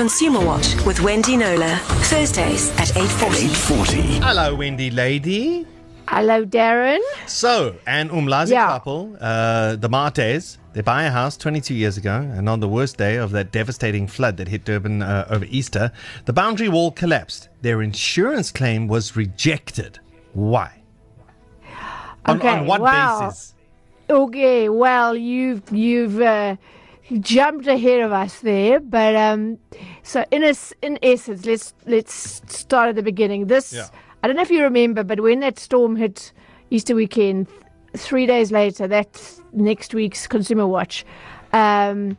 [0.00, 1.76] Consumer Watch with Wendy Knowler.
[2.08, 3.44] Thursdays at 8.40.
[3.76, 4.00] 840.
[4.24, 5.66] Hello, Wendy lady.
[6.08, 7.00] Hello, Darren.
[7.26, 8.68] So, an Umlazi Yeah.
[8.68, 12.96] couple, uh, the Martes, they buy a house 22 years ago, and on the worst
[12.96, 15.92] day of that devastating flood that hit Durban uh, over Easter,
[16.24, 17.50] the boundary wall collapsed.
[17.60, 19.98] Their insurance claim was rejected.
[20.32, 20.80] Why?
[22.24, 23.20] On, Okay, on what wow.
[23.28, 23.54] basis?
[24.08, 26.56] Okay, well, you've you've uh,
[27.20, 29.58] jumped ahead of us there, but um,
[30.02, 33.46] so in es- in essence, let's let's start at the beginning.
[33.46, 33.86] This Yeah.
[34.22, 36.32] I don't know if you remember, but when that storm hit
[36.70, 37.48] Easter weekend,
[37.96, 41.04] three days later, that's next week's Consumer Watch.
[41.52, 42.16] Um,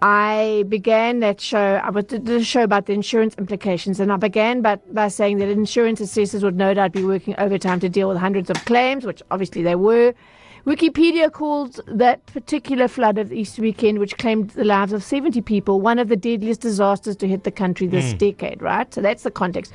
[0.00, 1.80] I began that show.
[1.82, 5.38] I was- did a show about the insurance implications, and I began by, by saying
[5.38, 9.04] that insurance assessors would no doubt be working overtime to deal with hundreds of claims,
[9.04, 10.14] which obviously they were.
[10.68, 15.40] Wikipedia called that particular flood of the Easter weekend, which claimed the lives of 70
[15.40, 18.92] people, one of the deadliest disasters to hit the country this decade, right?
[18.92, 19.72] So that's the context.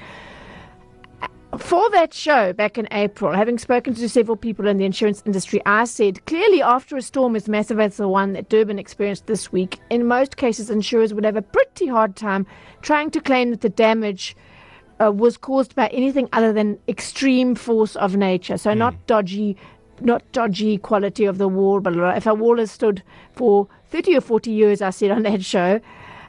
[1.58, 5.64] For that show back in April, having spoken to several people in the insurance industry,
[5.66, 9.52] I said clearly after a storm as massive as the one that Durban experienced this
[9.52, 12.46] week, in most cases, insurers would have a pretty hard time
[12.84, 14.36] trying to claim that the damage
[15.04, 18.58] uh, was caused by anything other than extreme force of nature.
[18.58, 19.58] So not dodgy,
[20.02, 24.22] not dodgy quality of the wall, but if a wall has stood for 30 or
[24.22, 25.80] 40 years, I said on that show,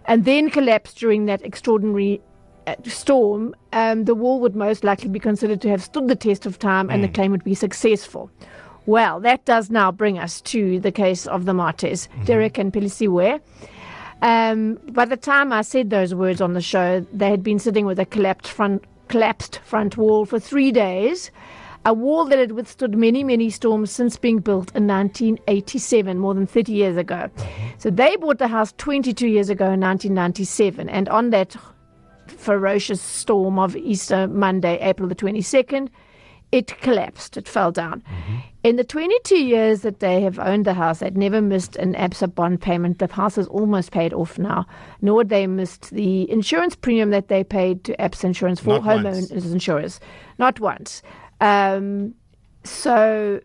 [0.07, 2.21] and then collapsed during that extraordinary
[2.67, 6.47] uh, storm, um, the wall would most likely be considered to have stood the test
[6.47, 8.31] of time and the claim would be successful.
[8.87, 13.41] Well, that does now bring us to the case of the Martes, Derek and Pelisiwe.
[14.21, 17.87] Um, by the time I said those words on the show, they had been sitting
[17.87, 21.31] with a collapsed front, collapsed front wall for three days.
[21.87, 26.47] A wall that had withstood many, many storms since being built in 1987, more than
[26.47, 27.31] 30 years ago.
[27.79, 31.57] So they bought the house 22 years ago in 1997, and on that
[32.27, 35.89] ferocious storm of Easter Monday, April the 22nd,
[36.53, 37.37] it collapsed.
[37.37, 38.01] It fell down.
[38.03, 38.37] Mm-hmm.
[38.63, 42.35] In the 22 years that they have owned the house, they'd never missed an ABSA
[42.35, 42.99] bond payment.
[42.99, 44.65] The house is almost paid off now.
[45.03, 49.53] Nor had they missed the insurance premium that they paid to ABSA insurance for homeowners
[49.53, 50.01] insurers.
[50.39, 51.03] Not once.
[51.41, 52.15] Um,
[52.65, 53.41] so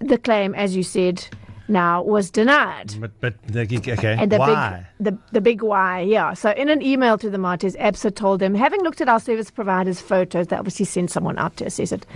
[0.00, 1.26] the claim, as you said,
[1.68, 2.94] now was denied.
[2.98, 4.86] But, but okay, And the why?
[4.98, 6.32] big, the, the big why, yeah.
[6.34, 9.50] So in an email to the Martes, ABSA told them, having looked at our service
[9.50, 12.06] provider's photos, they obviously sent someone out to assess it,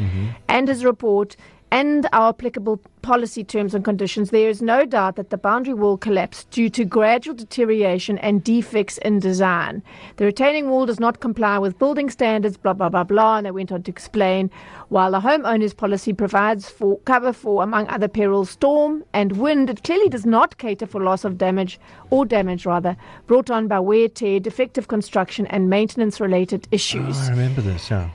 [0.49, 1.37] and his report,
[1.73, 5.97] and our applicable policy terms and conditions, there is no doubt that the boundary wall
[5.97, 9.83] collapsed due to gradual deterioration and defects in design.
[10.19, 13.39] The retaining wall does not comply with building standards, blah, blah, blah, blah.
[13.39, 14.51] And they went on to explain
[14.91, 19.83] while the homeowner's policy provides for cover for, among other perils, storm and wind, it
[19.83, 21.81] clearly does not cater for loss of damage
[22.11, 27.17] or damage rather brought on by wear, tear, defective construction, and maintenance related issues.
[27.19, 28.11] Oh, I remember this, yeah.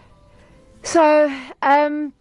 [0.84, 2.13] So, um,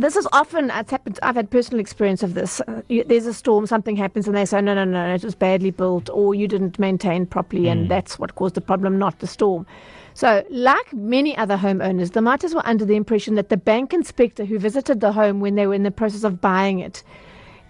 [0.00, 2.60] this is often, it's happened, I've had personal experience of this.
[2.60, 5.34] Uh, you, there's a storm, something happens, and they say, no, no, no, it was
[5.34, 9.26] badly built, or you didn't maintain properly, and that's what caused the problem, not the
[9.26, 9.66] storm.
[10.14, 14.44] So, like many other homeowners, the Martas were under the impression that the bank inspector
[14.44, 17.02] who visited the home when they were in the process of buying it,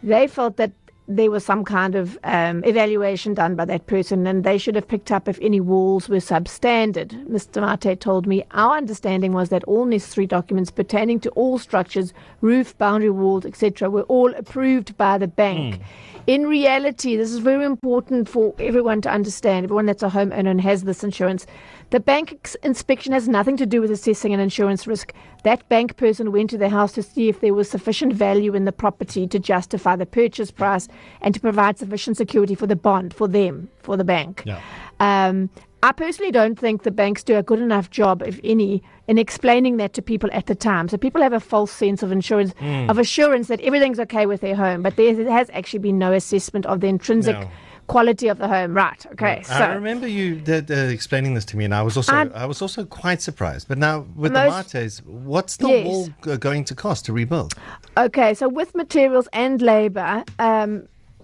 [0.03, 0.73] they felt that
[1.17, 4.87] there was some kind of um, evaluation done by that person and they should have
[4.87, 7.11] picked up if any walls were substandard.
[7.29, 7.61] Mr.
[7.61, 12.79] Mate told me our understanding was that all necessary documents pertaining to all structures, roof,
[12.79, 15.81] boundary walls, etc., were all approved by the bank.
[16.27, 20.61] In reality, this is very important for everyone to understand, everyone that's a homeowner and
[20.61, 21.47] has this insurance.
[21.91, 25.13] The bank inspection has nothing to do with assessing an insurance risk.
[25.43, 28.65] That bank person went to the house to see if there was sufficient value in
[28.65, 30.89] the property to justify the purchase price
[31.21, 34.43] and to provide sufficient security for the bond for them, for the bank.
[34.45, 34.61] Yeah.
[35.01, 35.51] Um,
[35.83, 39.79] I personally don't think the banks do a good enough job, if any, in explaining
[39.79, 40.89] that to people at the time.
[40.89, 44.55] So people have a false sense of insurance, of assurance that everything's okay with their
[44.55, 47.49] home, but there has actually been no assessment of the intrinsic No.
[47.87, 48.75] quality of the home.
[48.75, 49.05] Right?
[49.13, 49.41] Okay.
[49.43, 52.31] So I remember you the, the explaining this to me, and I was also I'm-
[52.35, 53.67] I was also quite surprised.
[53.67, 55.87] But now with Most- the Martes, what's the Yes.
[55.87, 57.55] wall g- going to cost to rebuild?
[57.97, 60.83] Okay, so with materials and labour, um,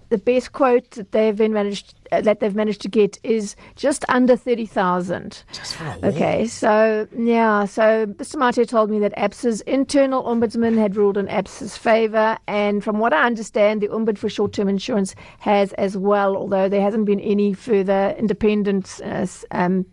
[0.09, 4.05] the best quote that they've been managed uh, that they've managed to get is just
[4.09, 5.43] under thirty thousand.
[5.51, 6.05] Just for a wall.
[6.05, 8.37] Okay, so yeah, so Mr.
[8.37, 13.13] Mate told me that ABSA's internal ombudsman had ruled in ABSA's favour, and from what
[13.13, 17.53] I understand, the Ombud for short-term insurance has as well, although there hasn't been any
[17.53, 19.85] further independent uh, um,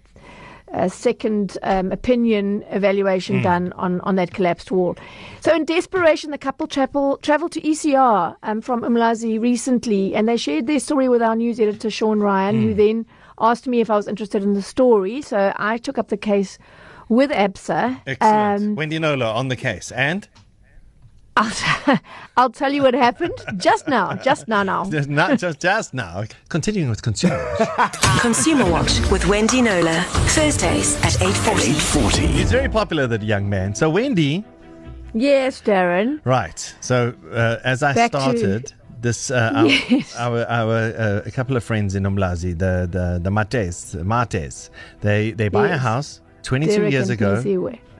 [0.75, 4.97] a second um, opinion evaluation done on, on that collapsed wall.
[5.41, 10.37] So, in desperation, the couple travel, traveled to ECR um, from Umlazi recently, and they
[10.37, 13.07] shared their story with our news editor, Sean Ryan, who then
[13.41, 15.23] asked me if I was interested in the story.
[15.23, 16.59] So I took up the case
[17.09, 18.01] with ABSA.
[18.07, 18.63] Excellent.
[18.63, 19.93] Um, Wendy Knowler on the case.
[19.93, 20.29] And?
[21.37, 21.99] I'll,
[22.37, 24.15] I'll tell you what happened just now.
[24.15, 24.85] Just now, now.
[24.89, 26.25] Just Not just, just now.
[26.49, 27.41] Continuing with consumers.
[28.21, 30.01] Consumer Watch with Wendy Knowler.
[30.35, 31.25] Thursdays at 8.40.
[31.25, 32.27] 840.
[32.29, 33.75] He's very popular, that young man.
[33.75, 34.45] So, Wendy,
[35.17, 36.21] Yes, Darren.
[36.25, 36.75] right.
[36.81, 40.17] So, uh, as I Back to- started, this uh, our, Yes.
[40.17, 44.71] our, our uh, a couple of friends in Umlazi, the the the Mates, Mates,
[45.03, 47.43] they they buy a house 22 Derek years ago.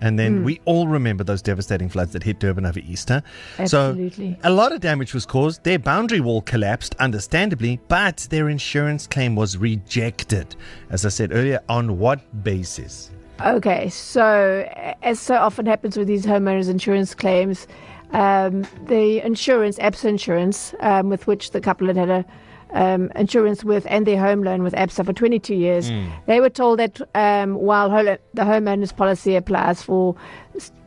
[0.01, 3.23] And then we all remember those devastating floods that hit Durban over Easter.
[3.59, 4.35] Absolutely.
[4.35, 5.65] So a lot of damage was caused.
[5.65, 10.57] Their boundary wall collapsed, understandably, but their insurance claim was rejected.
[10.91, 13.11] As I said earlier, on what basis?
[13.41, 14.69] Okay, so
[15.03, 17.67] as so often happens with these homeowners insurance claims,
[18.13, 22.25] um, the insurance, ABSA insurance, um, with which the couple had had a
[22.75, 25.91] um, insurance with and their home loan with ABSA for 22 years,
[26.27, 30.15] they were told that um, while the homeowners policy applies for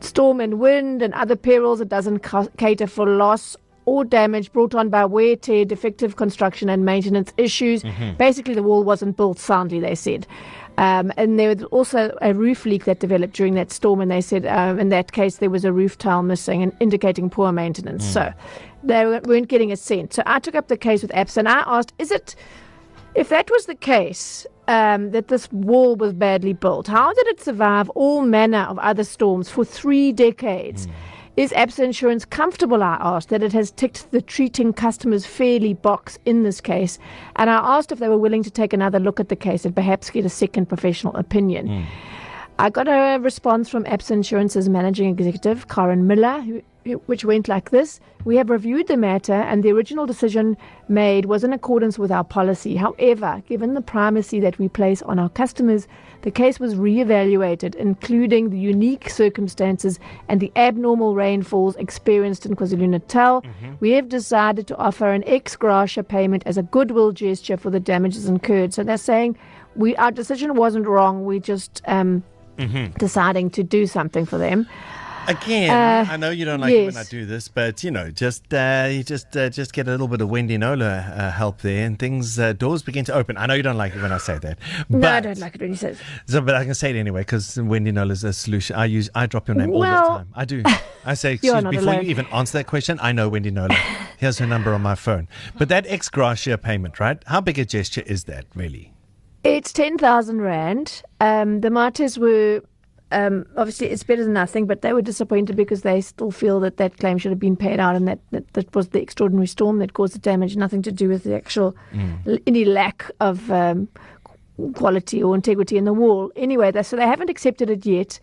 [0.00, 3.56] storm and wind and other perils, it doesn't ca- cater for loss
[3.86, 7.82] or damage brought on by wear, tear, defective construction, and maintenance issues.
[8.18, 10.26] Basically, the wall wasn't built soundly, they said.
[10.78, 14.20] Um, and there was also a roof leak that developed during that storm, and they
[14.20, 18.04] said um, in that case there was a roof tile missing and indicating poor maintenance.
[18.12, 18.32] So
[18.84, 20.14] they weren't getting a cent.
[20.14, 22.36] So I took up the case with ABSA and I asked, is it,
[23.16, 27.40] if that was the case, um, that this wall was badly built, how did it
[27.40, 30.86] survive all manner of other storms for three decades?
[31.38, 36.18] Is ABSA Insurance comfortable, I asked, that it has ticked the treating customers fairly box
[36.24, 36.98] in this case?
[37.36, 39.72] And I asked if they were willing to take another look at the case and
[39.72, 41.68] perhaps get a second professional opinion.
[41.68, 41.84] Hmm.
[42.60, 46.60] I got a response from ABSA Insurance's managing executive, Karen Miller, who,
[47.06, 50.56] which went like this We have reviewed the matter, and the original decision
[50.88, 52.74] made was in accordance with our policy.
[52.74, 55.86] However, given the primacy that we place on our customers,
[56.22, 63.44] the case was re-evaluated, including the unique circumstances and the abnormal rainfalls experienced in KwaZulu-Natal.
[63.78, 67.78] We have decided to offer an ex gratia payment as a goodwill gesture for the
[67.78, 68.74] damages incurred.
[68.74, 69.38] So they're saying
[69.76, 71.24] we our decision wasn't wrong.
[71.24, 72.24] We just um,
[72.98, 74.66] deciding to do something for them.
[75.26, 78.10] Again, Uh, I know you don't like it when I do this, but you know,
[78.10, 81.60] just uh, you just uh, just get a little bit of Wendy Knowler uh, help
[81.60, 83.36] there, and things uh, doors begin to open.
[83.36, 84.58] I know you don't like it when I say that,
[84.88, 85.96] but, no, I don't like it when you say.
[86.26, 88.74] So, but I can say it anyway because Wendy Knowler's a solution.
[88.76, 90.28] I use I drop your name all the time.
[90.34, 90.62] I do.
[91.04, 92.04] I say excuse before alone.
[92.04, 92.98] you even answer that question.
[93.02, 93.76] I know Wendy Knowler.
[94.16, 95.28] Here's her number on my phone.
[95.58, 97.22] But that ex gratia payment, right?
[97.26, 98.94] How big a gesture is that really?
[99.44, 101.02] It's 10,000 Rand.
[101.20, 102.60] Um, the Martyrs were,
[103.12, 106.76] um, obviously, it's better than nothing, but they were disappointed because they still feel that
[106.78, 109.78] that claim should have been paid out and that, that, that was the extraordinary storm
[109.78, 111.74] that caused the damage, nothing to do with the actual,
[112.26, 113.88] l- any lack of um,
[114.74, 116.30] quality or integrity in the wall.
[116.36, 118.18] Anyway, they, so they haven't accepted it yet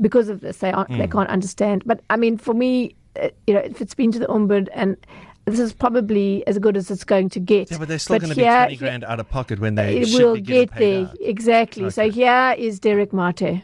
[0.00, 0.58] because of this.
[0.58, 1.82] They, aren't, they can't understand.
[1.86, 4.96] But I mean, for me, uh, you know, if it's been to the Ombud and
[5.48, 7.70] this is probably as good as it's going to get.
[7.70, 9.98] Yeah, but they're still going to be here- twenty grand out of pocket when they
[9.98, 11.16] it should will be get paid there out.
[11.20, 11.90] exactly.
[11.90, 13.62] So here is Derek Mate.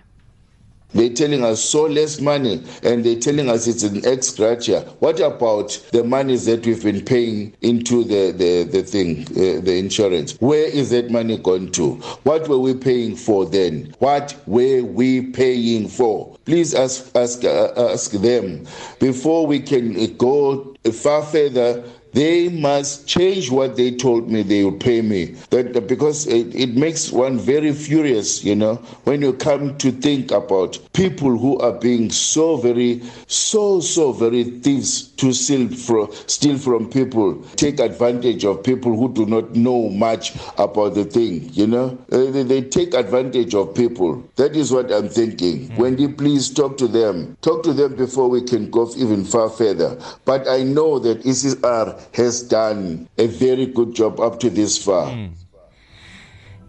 [0.95, 4.81] They're telling us so less money and they're telling us it's an ex gratia.
[5.01, 9.77] What about the monies that we've been paying into the, the, the thing, uh, the
[9.77, 10.37] insurance?
[10.41, 11.95] Where is that money gone to?
[12.23, 13.95] What were we paying for then?
[13.99, 16.37] What were we paying for?
[16.45, 18.67] Please ask, ask, uh, ask them
[19.01, 21.83] before we can go far further
[22.15, 25.35] they must change what they told me they would pay me.
[25.51, 30.31] That because it, it makes one very furious you know when you come to think
[30.31, 36.59] about people who are being so very so so very thieves to steal from steal
[36.59, 41.67] from people take advantage of people who do not know much about the thing you
[41.67, 41.97] know?
[42.09, 44.29] They, they take advantage of people.
[44.37, 45.69] That is what i'm thinking.
[45.69, 45.77] Hmm.
[45.77, 47.37] Wendy please talk to them.
[47.43, 49.99] Talk to them before we can go even far further.
[50.25, 55.11] But i know that ecr has done a very good job up to this far.
[55.11, 55.27] Hmm.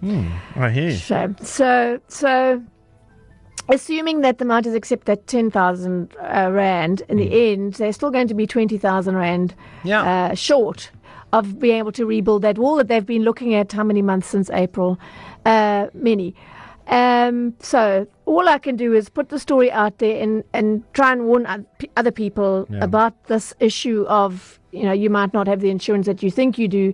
[0.02, 0.98] Hmm, I hear you.
[0.98, 1.36] Shame.
[1.42, 2.64] So, so
[3.70, 8.28] assuming that the Martyrs accept that 10,000 uh, Rand, in the end, they're still going
[8.28, 10.30] to be 20,000 Rand Yeah.
[10.32, 10.92] uh, short
[11.34, 14.28] of being able to rebuild that wall that they've been looking at how many months
[14.28, 14.98] since April?
[15.46, 16.34] Uh, many.
[16.88, 21.12] Um, so all I can do is put the story out there and, and try
[21.12, 21.66] and warn
[21.98, 22.84] other people Yeah.
[22.84, 26.58] about this issue of, you know, you might not have the insurance that you think
[26.60, 26.94] you do.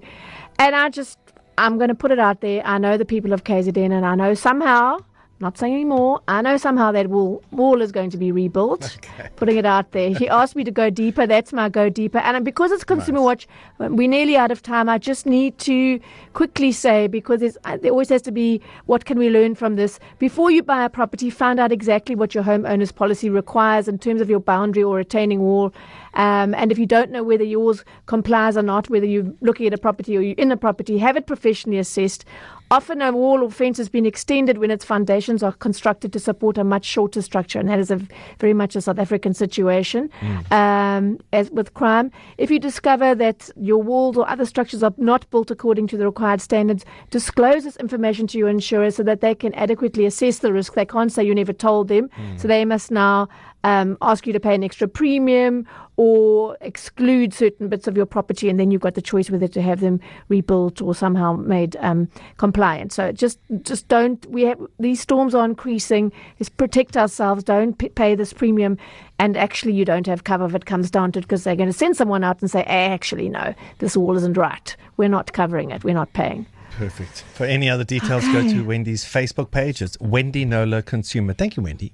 [0.59, 1.19] And I just,
[1.57, 2.61] I'm going to put it out there.
[2.65, 4.97] I know the people of KZN and I know somehow
[5.41, 6.21] Not saying anymore.
[6.27, 8.99] I know somehow that wall, wall is going to be rebuilt.
[9.37, 10.11] Putting it out there.
[10.11, 11.25] He asked me to go deeper.
[11.25, 12.19] That's my go deeper.
[12.19, 13.47] And because it's Consumer Watch,
[13.79, 14.87] we're nearly out of time.
[14.87, 15.99] I just need to
[16.33, 19.99] quickly say, because uh, there always has to be what can we learn from this?
[20.19, 24.21] Before you buy a property, find out exactly what your homeowner's policy requires in terms
[24.21, 25.73] of your boundary or retaining wall.
[26.13, 29.73] Um, and if you don't know whether yours complies or not, whether you're looking at
[29.73, 32.25] a property or you're in a property, have it professionally assessed.
[32.69, 36.57] Often a wall or fence has been extended when its foundations are constructed to support
[36.57, 37.99] a much shorter structure, and that is a
[38.39, 40.09] very much a South African situation.
[40.21, 40.51] Mm.
[40.53, 45.29] Um, as with crime, if you discover that your walls or other structures are not
[45.31, 49.35] built according to the required standards, disclose this information to your insurer so that they
[49.35, 50.73] can adequately assess the risk.
[50.73, 52.39] They can't say you never told them, mm.
[52.39, 53.27] so they must now
[53.63, 58.49] um, ask you to pay an extra premium or exclude certain bits of your property,
[58.49, 59.99] and then you've got the choice whether to have them
[60.29, 62.91] rebuilt or somehow made um, compliant.
[62.91, 64.25] So just just don't.
[64.27, 66.11] We have these storms are increasing.
[66.39, 67.43] Let's protect ourselves.
[67.43, 68.77] Don't p- pay this premium,
[69.19, 71.69] and actually you don't have cover if it comes down to it because they're going
[71.69, 74.75] to send someone out and say, actually no, this wall isn't right.
[74.97, 75.83] We're not covering it.
[75.83, 76.45] We're not paying.
[76.71, 77.23] Perfect.
[77.33, 78.33] For any other details, okay.
[78.33, 79.81] go to Wendy's Facebook page.
[79.81, 81.33] It's Wendy Knowler Consumer.
[81.33, 81.93] Thank you, Wendy.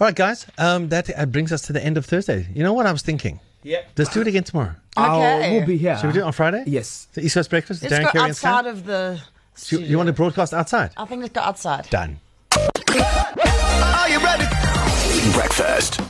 [0.00, 0.46] All right, guys.
[0.56, 2.48] Um, that uh, brings us to the end of Thursday.
[2.54, 3.38] You know what I was thinking?
[3.62, 3.82] Yeah.
[3.98, 4.74] Let's do it again tomorrow.
[4.96, 5.58] Okay.
[5.58, 5.98] we'll be here.
[5.98, 6.64] Should we do it on Friday?
[6.66, 7.06] Yes.
[7.12, 7.82] The East Coast Breakfast?
[7.82, 9.20] Let's Darren go Carey outside of the.
[9.68, 10.92] You, you want to broadcast outside?
[10.96, 11.90] I think let's go outside.
[11.90, 12.18] Done.
[12.56, 14.46] Are you ready?
[15.34, 16.00] Breakfast.